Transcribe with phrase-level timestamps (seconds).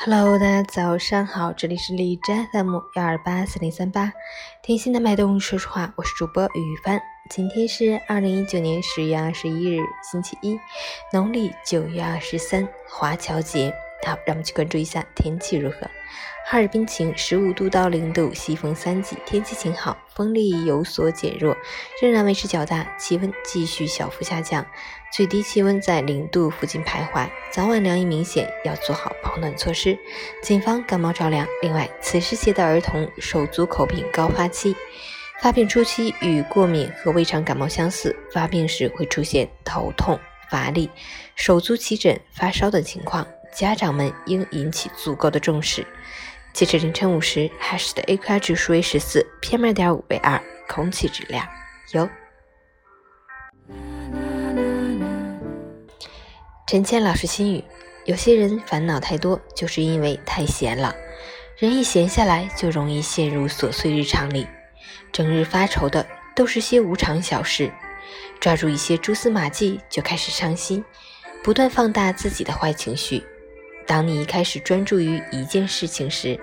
[0.00, 4.12] Hello，大家早上好，这里是荔枝 FM 幺二八四零三八，
[4.62, 7.00] 听心的脉动，说实话，我是主播雨帆。
[7.28, 10.56] 今天是二零一九年十月二十一日，星期一，
[11.12, 13.74] 农历九月二十三，华侨节。
[14.06, 15.78] 好，让我们去关注一下天气如何。
[16.46, 21.54] 哈尔滨晴，十五度到零度，西风三级，天气晴好，风力有所减弱，
[22.00, 24.64] 仍然维持较大，气温继续小幅下降，
[25.12, 29.98] 最低气温在零度附近徘徊，早晚凉意明显，要做好保暖措施，
[30.42, 31.46] 谨防感冒着凉。
[31.60, 34.74] 另外，此时携带儿童手足口病高发期，
[35.42, 40.88] 发病初期与过敏和胃肠感冒相似，发病时会出现头痛、乏力、
[41.36, 43.26] 手足起疹、发烧等情况。
[43.52, 45.86] 家长们应引起足够的重视。
[46.52, 51.46] 截至凌晨五时，海市的 AQI 指数为十四，PM 二点五为二，空气质量
[51.92, 52.08] 优。
[56.66, 57.64] 陈谦老师心语：
[58.04, 60.94] 有些人烦恼太多，就是因为太闲了。
[61.56, 64.46] 人一闲下来，就容易陷入琐碎日常里，
[65.12, 67.72] 整日发愁的都是些无常小事，
[68.40, 70.84] 抓住一些蛛丝马迹就开始伤心，
[71.42, 73.24] 不断放大自己的坏情绪。
[73.88, 76.38] 当你一开始专注于一件事情时，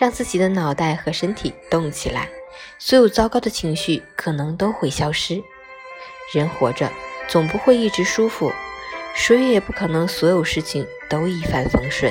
[0.00, 2.30] 让自己的脑袋和身体动起来，
[2.78, 5.42] 所有糟糕的情绪可能都会消失。
[6.32, 6.90] 人活着
[7.28, 8.50] 总不会一直舒服，
[9.14, 12.10] 谁也不可能所有事情都一帆风顺。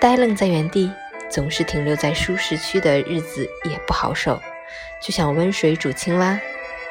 [0.00, 0.90] 呆愣在原地，
[1.28, 4.40] 总是停留在舒适区的日子也不好受，
[5.02, 6.40] 就像温水煮青蛙，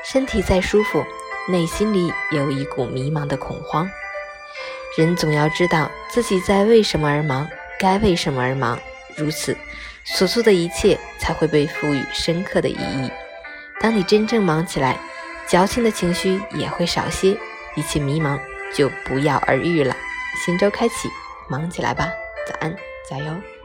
[0.06, 1.04] 身体再舒服，
[1.48, 3.90] 内心里也有一股迷茫的恐慌。
[4.98, 8.80] 人总要知道自己在为什么而忙，该为什么而忙，
[9.16, 9.56] 如此
[10.04, 13.12] 所做的一切才会被赋予深刻的意义。
[13.80, 14.98] 当你真正忙起来，
[15.48, 17.38] 矫情的情绪也会少些，
[17.76, 18.40] 一切迷茫
[18.74, 19.96] 就不药而愈了。
[20.44, 21.08] 新周开启，
[21.48, 22.12] 忙起来吧！
[22.48, 22.76] 早安，
[23.08, 23.57] 加油！